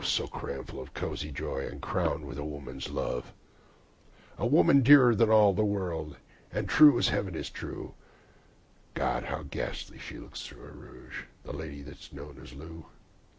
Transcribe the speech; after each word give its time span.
so 0.03 0.25
cramful 0.25 0.81
of 0.81 0.95
cosy 0.95 1.31
joy, 1.31 1.59
and 1.67 1.79
crowned 1.79 2.25
with 2.25 2.39
a 2.39 2.43
woman's 2.43 2.89
love 2.89 3.31
A 4.39 4.47
woman 4.47 4.81
dearer 4.81 5.13
than 5.13 5.29
all 5.29 5.53
the 5.53 5.63
world, 5.63 6.17
and 6.51 6.67
true 6.67 6.97
as 6.97 7.09
Heaven 7.09 7.35
is 7.35 7.51
true 7.51 7.93
(God! 8.95 9.25
how 9.25 9.43
ghastly 9.43 9.99
she 9.99 10.17
looks 10.17 10.41
through 10.41 10.63
her 10.63 10.71
rouge, 10.71 11.25
the 11.43 11.55
lady 11.55 11.83
that's 11.83 12.11
known 12.11 12.39
as 12.41 12.51
Lou.) 12.53 12.87